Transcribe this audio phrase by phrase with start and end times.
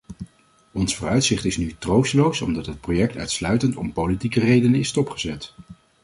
[0.71, 5.53] Ons vooruitzicht is nu troosteloos omdat het project uitsluitend om politieke redenen is stopgezet.